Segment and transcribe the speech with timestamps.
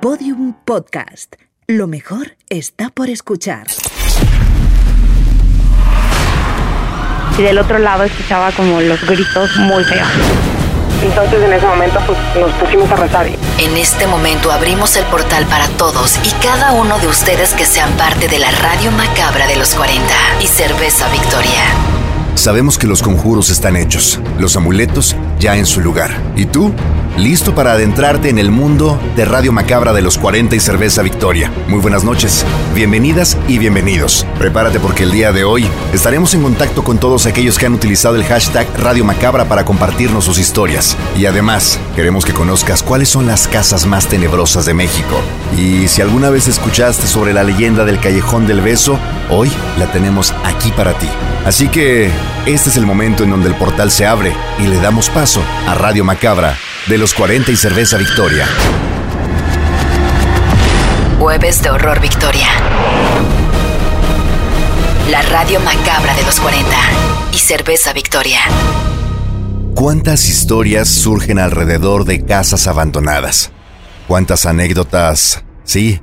[0.00, 1.36] Podium Podcast.
[1.66, 3.66] Lo mejor está por escuchar.
[7.38, 10.08] Y del otro lado escuchaba como los gritos muy feos.
[11.02, 13.26] Entonces en ese momento pues, nos pusimos a rezar.
[13.58, 17.92] En este momento abrimos el portal para todos y cada uno de ustedes que sean
[17.98, 20.02] parte de la Radio Macabra de los 40
[20.40, 21.64] y Cerveza Victoria.
[22.36, 26.10] Sabemos que los conjuros están hechos, los amuletos ya en su lugar.
[26.36, 26.72] ¿Y tú?
[27.16, 31.52] Listo para adentrarte en el mundo de Radio Macabra de los 40 y Cerveza Victoria.
[31.68, 34.26] Muy buenas noches, bienvenidas y bienvenidos.
[34.38, 38.16] Prepárate porque el día de hoy estaremos en contacto con todos aquellos que han utilizado
[38.16, 40.96] el hashtag Radio Macabra para compartirnos sus historias.
[41.16, 45.20] Y además, queremos que conozcas cuáles son las casas más tenebrosas de México.
[45.56, 48.98] Y si alguna vez escuchaste sobre la leyenda del Callejón del Beso,
[49.30, 51.08] hoy la tenemos aquí para ti.
[51.44, 52.10] Así que
[52.46, 55.74] este es el momento en donde el portal se abre y le damos paso a
[55.74, 56.56] Radio Macabra
[56.86, 58.46] de los 40 y Cerveza Victoria.
[61.18, 62.46] Jueves de Horror Victoria.
[65.10, 66.68] La radio macabra de los 40
[67.32, 68.40] y Cerveza Victoria.
[69.74, 73.50] ¿Cuántas historias surgen alrededor de casas abandonadas?
[74.06, 76.02] ¿Cuántas anécdotas, sí,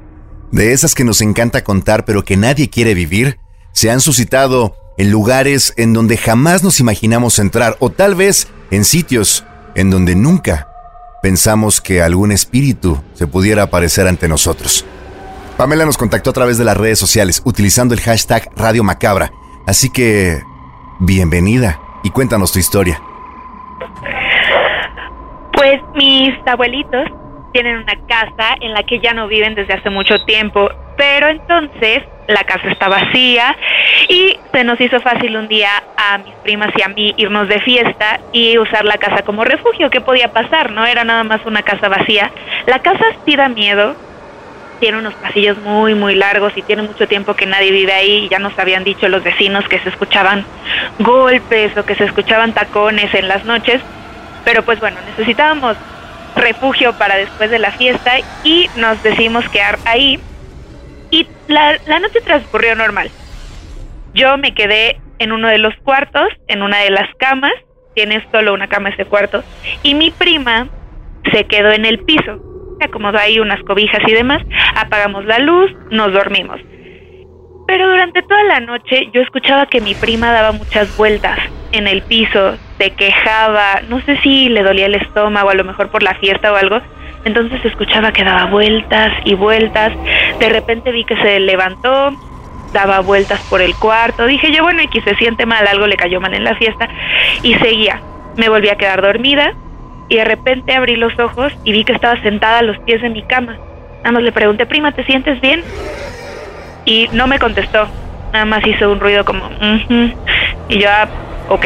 [0.51, 3.37] de esas que nos encanta contar pero que nadie quiere vivir,
[3.71, 8.83] se han suscitado en lugares en donde jamás nos imaginamos entrar o tal vez en
[8.83, 9.43] sitios
[9.75, 10.69] en donde nunca
[11.21, 14.85] pensamos que algún espíritu se pudiera aparecer ante nosotros.
[15.57, 19.31] Pamela nos contactó a través de las redes sociales utilizando el hashtag Radio Macabra.
[19.65, 20.39] Así que,
[20.99, 23.01] bienvenida y cuéntanos tu historia.
[25.53, 27.07] Pues mis abuelitos
[27.53, 32.03] tienen una casa en la que ya no viven desde hace mucho tiempo, pero entonces
[32.27, 33.55] la casa está vacía
[34.09, 37.59] y se nos hizo fácil un día a mis primas y a mí irnos de
[37.61, 39.89] fiesta y usar la casa como refugio.
[39.89, 40.71] ¿Qué podía pasar?
[40.71, 42.31] No era nada más una casa vacía.
[42.65, 43.95] La casa sí da miedo,
[44.79, 48.29] tiene unos pasillos muy, muy largos y tiene mucho tiempo que nadie vive ahí y
[48.29, 50.45] ya nos habían dicho los vecinos que se escuchaban
[50.99, 53.81] golpes o que se escuchaban tacones en las noches.
[54.43, 55.77] Pero pues bueno, necesitábamos
[56.35, 60.19] refugio para después de la fiesta y nos decidimos quedar ahí
[61.17, 63.09] y la, la noche transcurrió normal.
[64.13, 67.53] Yo me quedé en uno de los cuartos, en una de las camas,
[67.95, 69.43] tienes solo una cama ese cuarto,
[69.81, 70.67] y mi prima
[71.31, 72.43] se quedó en el piso.
[72.79, 74.43] Se acomodó ahí unas cobijas y demás,
[74.75, 76.59] apagamos la luz, nos dormimos.
[77.65, 81.39] Pero durante toda la noche yo escuchaba que mi prima daba muchas vueltas
[81.71, 85.89] en el piso, se quejaba, no sé si le dolía el estómago, a lo mejor
[85.89, 86.79] por la fiesta o algo,
[87.27, 89.93] entonces escuchaba que daba vueltas y vueltas.
[90.39, 92.11] De repente vi que se levantó,
[92.73, 94.25] daba vueltas por el cuarto.
[94.25, 96.89] Dije yo, bueno, que se siente mal, algo le cayó mal en la fiesta.
[97.43, 98.01] Y seguía.
[98.35, 99.53] Me volví a quedar dormida
[100.09, 103.09] y de repente abrí los ojos y vi que estaba sentada a los pies de
[103.09, 103.57] mi cama.
[103.97, 105.63] Nada más le pregunté, prima, ¿te sientes bien?
[106.85, 107.87] Y no me contestó.
[108.31, 109.49] Nada más hizo un ruido como,
[110.69, 111.07] y yo, ah,
[111.49, 111.65] ok,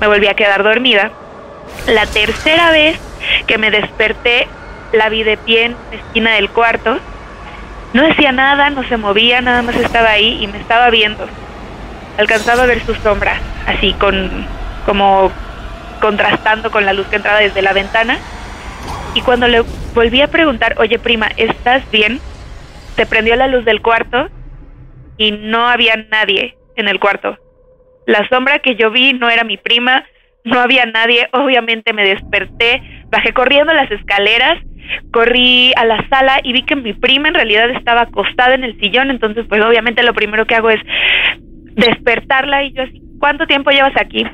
[0.00, 1.10] me volví a quedar dormida.
[1.88, 2.98] La tercera vez
[3.46, 4.46] que me desperté
[4.92, 6.98] la vi de pie en la esquina del cuarto.
[7.92, 11.26] No decía nada, no se movía, nada más estaba ahí y me estaba viendo.
[12.18, 14.46] Alcanzaba a ver su sombra, así con
[14.86, 15.30] como
[16.00, 18.18] contrastando con la luz que entraba desde la ventana.
[19.14, 19.62] Y cuando le
[19.94, 22.20] volví a preguntar, oye prima, ¿estás bien?
[22.96, 24.28] Se prendió la luz del cuarto
[25.16, 27.38] y no había nadie en el cuarto.
[28.06, 30.04] La sombra que yo vi no era mi prima,
[30.44, 34.58] no había nadie, obviamente me desperté, bajé corriendo las escaleras
[35.10, 38.78] corrí a la sala y vi que mi prima en realidad estaba acostada en el
[38.80, 40.80] sillón, entonces pues obviamente lo primero que hago es
[41.74, 42.82] despertarla y yo
[43.22, 44.26] ¿cuánto tiempo llevas aquí?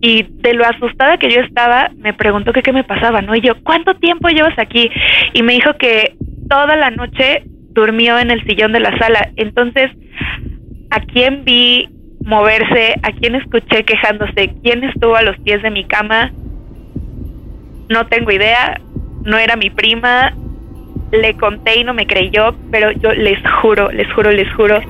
[0.00, 3.34] Y de lo asustada que yo estaba, me preguntó que qué me pasaba, ¿no?
[3.34, 4.90] Y yo, ¿cuánto tiempo llevas aquí?
[5.34, 6.16] Y me dijo que
[6.48, 7.42] toda la noche
[7.74, 9.30] durmió en el sillón de la sala.
[9.36, 9.90] Entonces,
[10.90, 11.88] ¿a quién vi
[12.24, 12.94] moverse?
[13.02, 14.54] ¿A quién escuché quejándose?
[14.62, 16.32] ¿Quién estuvo a los pies de mi cama?
[17.90, 18.80] No tengo idea
[19.24, 20.34] no era mi prima,
[21.10, 24.80] le conté y no me creyó, pero yo les juro, les juro, les juro.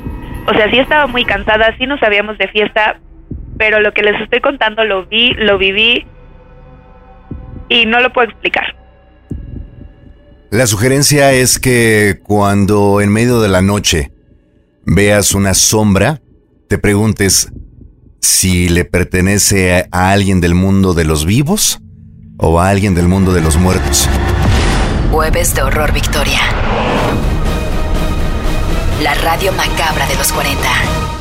[0.47, 3.01] O sea, sí estaba muy cansada, sí nos sabíamos de fiesta,
[3.57, 6.07] pero lo que les estoy contando lo vi, lo viví
[7.69, 8.77] y no lo puedo explicar.
[10.51, 14.13] La sugerencia es que cuando en medio de la noche
[14.87, 16.21] veas una sombra,
[16.69, 17.53] te preguntes
[18.21, 21.81] si le pertenece a alguien del mundo de los vivos
[22.39, 24.09] o a alguien del mundo de los muertos.
[25.15, 26.41] Jueves de Horror Victoria.
[29.01, 30.61] La radio macabra de los 40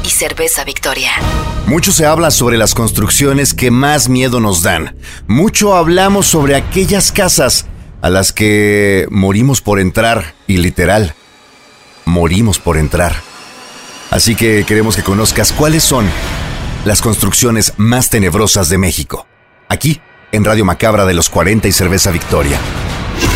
[0.03, 1.11] y Cerveza Victoria.
[1.67, 4.97] Mucho se habla sobre las construcciones que más miedo nos dan.
[5.27, 7.67] Mucho hablamos sobre aquellas casas
[8.01, 11.13] a las que morimos por entrar, y literal,
[12.05, 13.13] morimos por entrar.
[14.09, 16.09] Así que queremos que conozcas cuáles son
[16.83, 19.27] las construcciones más tenebrosas de México.
[19.69, 20.01] Aquí,
[20.31, 22.57] en Radio Macabra de los 40 y Cerveza Victoria.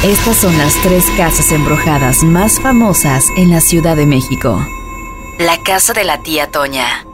[0.04, 4.64] Estas son las tres casas embrujadas más famosas en la Ciudad de México.
[5.40, 7.06] La casa de la tía Toña.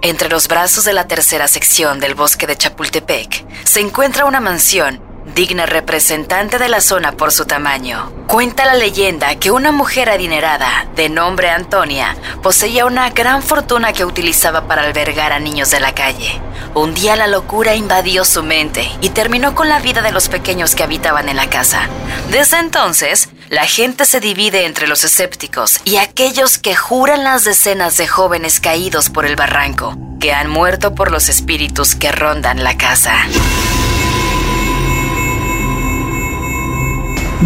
[0.00, 5.00] Entre los brazos de la tercera sección del bosque de Chapultepec se encuentra una mansión
[5.26, 8.12] digna representante de la zona por su tamaño.
[8.26, 14.04] Cuenta la leyenda que una mujer adinerada, de nombre Antonia, poseía una gran fortuna que
[14.04, 16.40] utilizaba para albergar a niños de la calle.
[16.74, 20.74] Un día la locura invadió su mente y terminó con la vida de los pequeños
[20.74, 21.88] que habitaban en la casa.
[22.30, 27.98] Desde entonces, la gente se divide entre los escépticos y aquellos que juran las decenas
[27.98, 32.78] de jóvenes caídos por el barranco, que han muerto por los espíritus que rondan la
[32.78, 33.26] casa.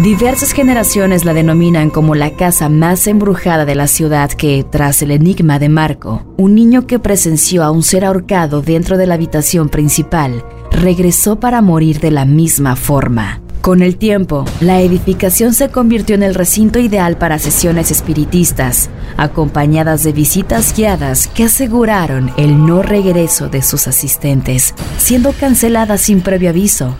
[0.03, 5.09] Diversas generaciones la denominan como la casa más embrujada de la ciudad que, tras el
[5.09, 9.69] enigma de Marco, un niño que presenció a un ser ahorcado dentro de la habitación
[9.69, 13.41] principal, regresó para morir de la misma forma.
[13.61, 20.03] Con el tiempo, la edificación se convirtió en el recinto ideal para sesiones espiritistas, acompañadas
[20.03, 26.51] de visitas guiadas que aseguraron el no regreso de sus asistentes, siendo canceladas sin previo
[26.51, 26.95] aviso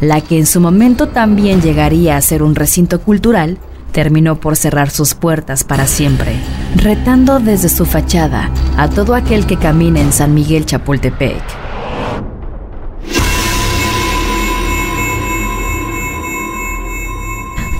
[0.00, 3.58] la que en su momento también llegaría a ser un recinto cultural,
[3.92, 6.36] terminó por cerrar sus puertas para siempre,
[6.74, 11.42] retando desde su fachada a todo aquel que camina en San Miguel Chapultepec.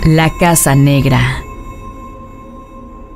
[0.07, 1.46] La Casa Negra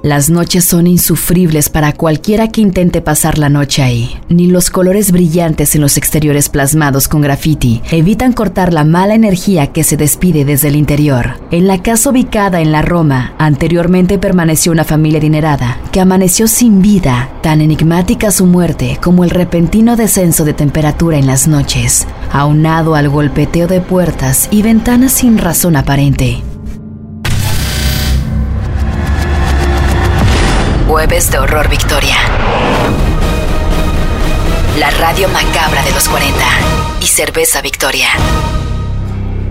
[0.02, 4.16] las noches son insufribles para cualquiera que intente pasar la noche ahí.
[4.28, 9.68] Ni los colores brillantes en los exteriores plasmados con graffiti evitan cortar la mala energía
[9.68, 11.38] que se despide desde el interior.
[11.50, 16.80] En la casa ubicada en la Roma, anteriormente permaneció una familia adinerada que amaneció sin
[16.80, 22.94] vida, tan enigmática su muerte como el repentino descenso de temperatura en las noches, aunado
[22.94, 26.42] al golpeteo de puertas y ventanas sin razón aparente.
[30.90, 32.16] Jueves de Horror Victoria.
[34.76, 36.36] La radio macabra de los 40
[37.00, 38.08] y Cerveza Victoria.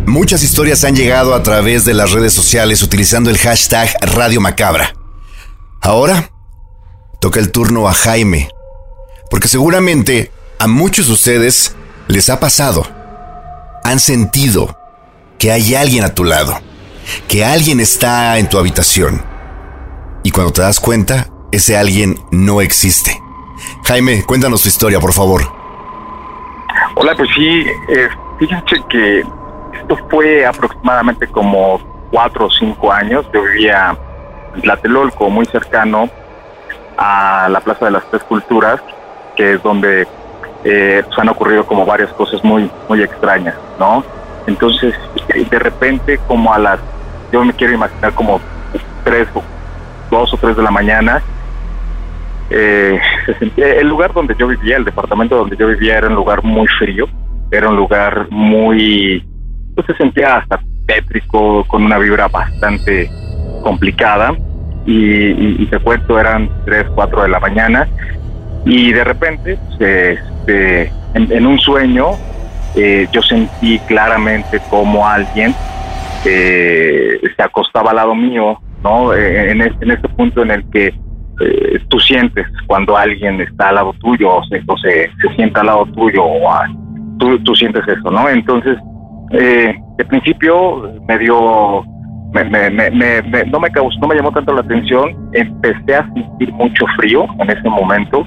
[0.06, 4.94] Muchas historias han llegado a través de las redes sociales utilizando el hashtag Radio Macabra.
[5.80, 6.30] Ahora
[7.22, 8.50] toca el turno a Jaime,
[9.30, 11.74] porque seguramente a muchos de ustedes
[12.10, 12.86] les ha pasado,
[13.86, 14.78] han sentido
[15.38, 16.60] que hay alguien a tu lado,
[17.30, 19.39] que alguien está en tu habitación
[20.24, 23.22] y cuando te das cuenta, ese alguien no existe.
[23.86, 25.42] Jaime, cuéntanos tu historia, por favor.
[26.96, 31.80] Hola, pues sí, eh, fíjense que esto fue aproximadamente como
[32.12, 33.26] cuatro o cinco años.
[33.34, 33.98] Yo vivía
[34.56, 36.10] en Tlatelolco, muy cercano
[36.98, 38.82] a la Plaza de las Tres Culturas,
[39.36, 40.08] que es donde
[40.64, 44.04] eh, pues, han ocurrido como varias cosas muy, muy extrañas, ¿no?
[44.48, 44.94] Entonces,
[45.28, 46.80] de repente, como a las,
[47.32, 48.42] yo me quiero imaginar como
[49.04, 49.44] tres o
[50.10, 51.22] dos o tres de la mañana.
[52.50, 53.00] Eh,
[53.58, 57.08] el lugar donde yo vivía, el departamento donde yo vivía era un lugar muy frío,
[57.52, 59.24] era un lugar muy,
[59.76, 63.10] pues se sentía hasta tétrico, con una vibra bastante
[63.64, 64.36] complicada.
[64.86, 67.88] Y, te cuento, eran tres, cuatro de la mañana.
[68.66, 72.08] Y de repente, este, en, un sueño,
[72.76, 75.54] eh, yo sentí claramente como alguien
[76.26, 79.14] eh, se acostaba al lado mío ¿no?
[79.14, 80.94] Eh, en, este, en este punto en el que
[81.42, 85.86] eh, tú sientes cuando alguien está al lado tuyo o se, se, sienta al lado
[85.88, 86.50] tuyo o
[87.18, 88.28] tú, tú, sientes eso, ¿no?
[88.28, 88.78] Entonces,
[89.32, 91.84] eh, de principio me dio,
[92.34, 96.52] me, me, me, no me causó, no me llamó tanto la atención, empecé a sentir
[96.54, 98.26] mucho frío en ese momento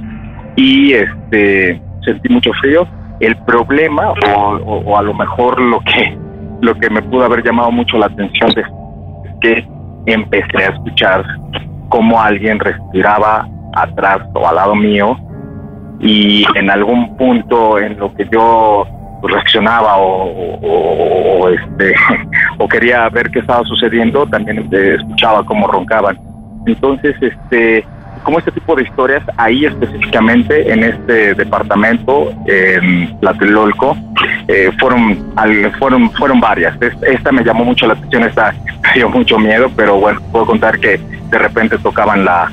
[0.56, 2.86] y este sentí mucho frío.
[3.20, 6.18] El problema, o, o, a lo mejor lo que,
[6.60, 8.66] lo que me pudo haber llamado mucho la atención es
[9.40, 9.66] que
[10.06, 11.24] empecé a escuchar
[11.88, 15.16] cómo alguien respiraba atrás o al lado mío
[16.00, 18.86] y en algún punto en lo que yo
[19.22, 21.94] reaccionaba o, este
[22.58, 26.18] o quería ver qué estaba sucediendo también escuchaba cómo roncaban.
[26.66, 27.84] Entonces este
[28.24, 33.96] como este tipo de historias ahí específicamente en este departamento en Tlatelolco
[34.48, 35.18] eh, fueron
[35.78, 36.76] fueron fueron varias.
[37.02, 38.54] Esta, me llamó mucho la atención esta
[38.94, 42.50] dio mucho miedo pero bueno puedo contar que de repente tocaban la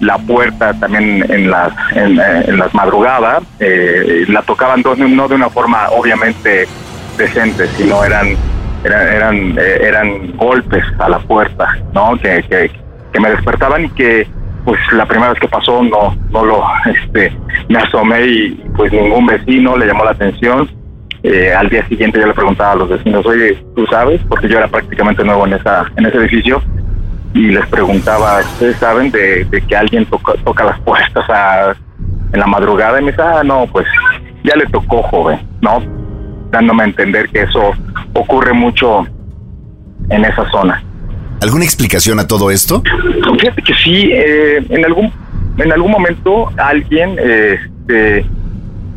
[0.00, 5.88] la puerta también en las en, las madrugadas eh, la tocaban no, de una forma
[5.90, 6.66] obviamente
[7.18, 8.36] decente sino eran
[8.84, 12.16] eran, eran, eh, eran golpes a la puerta, ¿no?
[12.16, 12.70] Que,
[13.12, 14.26] que me despertaban y que
[14.64, 17.32] pues la primera vez que pasó no no lo este
[17.68, 20.68] me asomé y pues ningún vecino le llamó la atención
[21.22, 24.58] eh, al día siguiente yo le preguntaba a los vecinos oye tú sabes porque yo
[24.58, 26.62] era prácticamente nuevo en esa en ese edificio
[27.34, 31.74] y les preguntaba ustedes saben de, de que alguien toca, toca las puertas a,
[32.32, 33.86] en la madrugada y me dice ah no pues
[34.44, 35.82] ya le tocó joven no
[36.50, 37.72] dándome a entender que eso
[38.14, 39.06] ocurre mucho
[40.08, 40.82] en esa zona.
[41.40, 42.82] ¿Alguna explicación a todo esto?
[43.38, 45.12] Fíjate que sí, eh, en algún
[45.56, 48.24] en algún momento alguien este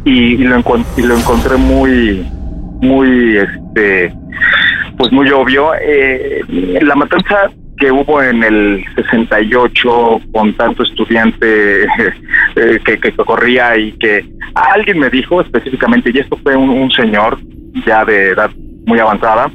[0.06, 0.56] y, y lo
[1.18, 2.26] encontré muy
[2.82, 4.14] muy este
[4.98, 5.72] pues muy obvio.
[5.82, 6.42] Eh,
[6.82, 11.84] la matanza que hubo en el 68 con tanto estudiante
[12.56, 16.92] eh, que, que corría y que alguien me dijo específicamente y esto fue un, un
[16.92, 17.40] señor
[17.86, 18.52] ya de edad
[18.86, 19.52] muy avanzada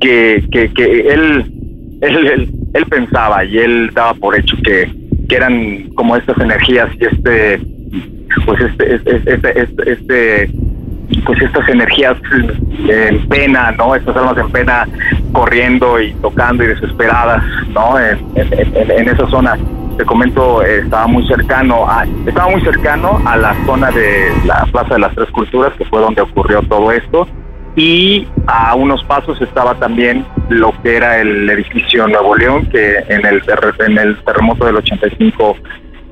[0.00, 1.52] que, que, que él
[2.00, 4.90] él, él, él pensaba y él daba por hecho que,
[5.28, 7.60] que eran como estas energías y este
[8.46, 10.50] pues este este este, este, este,
[11.24, 12.16] pues estas energías
[12.88, 14.88] en pena no estas almas en pena
[15.32, 19.58] corriendo y tocando y desesperadas no en, esa zona.
[19.96, 24.64] Te comento eh, estaba muy cercano a, estaba muy cercano a la zona de la
[24.72, 27.26] plaza de las tres culturas que fue donde ocurrió todo esto
[27.76, 33.24] y a unos pasos estaba también lo que era el edificio Nuevo León, que en
[33.24, 33.42] el,
[33.86, 35.56] en el terremoto del 85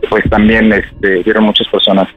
[0.09, 2.09] pues también este, vieron muchas personas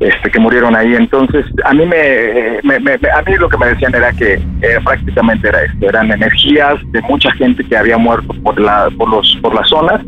[0.00, 0.94] este, que murieron ahí.
[0.94, 4.78] Entonces, a mí me, me, me, a mí lo que me decían era que eh,
[4.84, 9.38] prácticamente era esto, eran energías de mucha gente que había muerto por la, por los,
[9.40, 10.00] por las zonas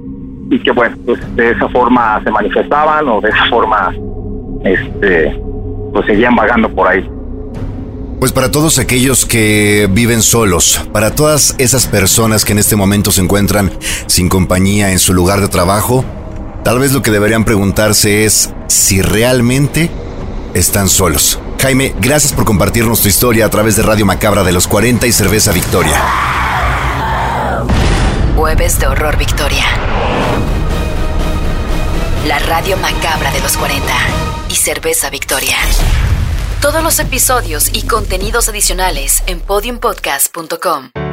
[0.50, 3.94] y que bueno, pues de esa forma se manifestaban o de esa forma
[4.64, 5.40] este,
[5.92, 7.08] pues seguían vagando por ahí.
[8.18, 13.10] Pues para todos aquellos que viven solos, para todas esas personas que en este momento
[13.10, 13.70] se encuentran
[14.06, 16.04] sin compañía en su lugar de trabajo,
[16.64, 19.90] tal vez lo que deberían preguntarse es si realmente
[20.54, 21.38] están solos.
[21.60, 25.12] Jaime, gracias por compartirnos tu historia a través de Radio Macabra de los 40 y
[25.12, 26.02] Cerveza Victoria.
[28.36, 29.64] Jueves de Horror Victoria.
[32.26, 33.92] La radio macabra de los 40
[34.48, 35.56] y Cerveza Victoria.
[36.60, 41.03] Todos los episodios y contenidos adicionales en podiumpodcast.com.